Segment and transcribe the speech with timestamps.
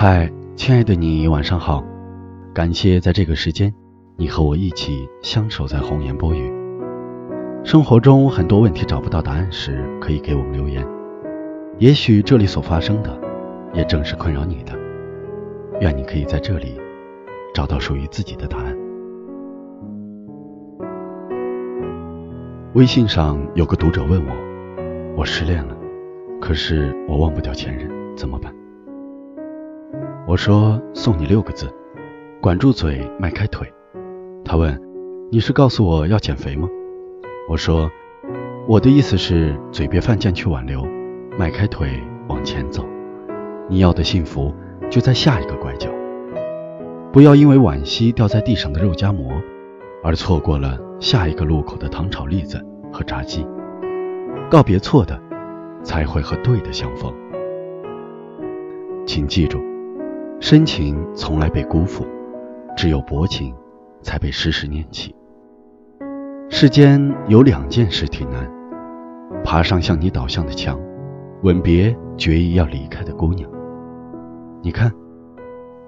[0.00, 1.82] 嗨，亲爱的你，晚上好。
[2.54, 3.74] 感谢在这个时间，
[4.16, 6.52] 你和我一起相守在红颜薄雨。
[7.64, 10.86] 生活中很多问题找不到答案时，可以给我们留言。
[11.80, 13.20] 也许这里所发生的，
[13.74, 14.72] 也正是困扰你的。
[15.80, 16.80] 愿你可以在这里
[17.52, 18.78] 找到属于自己的答案。
[22.74, 24.32] 微信上有个读者问我
[25.18, 25.76] ：“我失恋了，
[26.40, 28.54] 可是我忘不掉前任，怎么办？”
[30.28, 31.72] 我说送你六个字：
[32.38, 33.66] 管住嘴，迈开腿。
[34.44, 34.78] 他问：
[35.32, 36.68] 你是告诉我要减肥吗？
[37.48, 37.90] 我说：
[38.66, 40.86] 我的意思是嘴别犯贱去挽留，
[41.38, 42.84] 迈开腿往前走。
[43.70, 44.52] 你要的幸福
[44.90, 45.88] 就在下一个拐角。
[47.10, 49.32] 不要因为惋惜掉在地上的肉夹馍，
[50.04, 52.62] 而错过了下一个路口的糖炒栗子
[52.92, 53.46] 和炸鸡。
[54.50, 55.18] 告别错的，
[55.82, 57.10] 才会和对的相逢。
[59.06, 59.58] 请记住。
[60.40, 62.06] 深情从来被辜负，
[62.76, 63.52] 只有薄情
[64.02, 65.14] 才被时时念起。
[66.48, 68.48] 世间有两件事挺难：
[69.44, 70.80] 爬上向你倒向的墙，
[71.42, 73.50] 吻别决意要离开的姑娘。
[74.62, 74.92] 你看，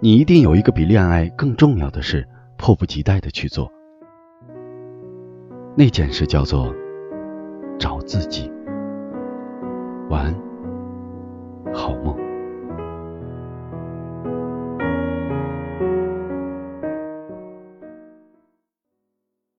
[0.00, 2.26] 你一定有一个比恋爱更重要的事，
[2.58, 3.70] 迫不及待的去做。
[5.76, 6.74] 那件事叫做
[7.78, 8.50] 找自己。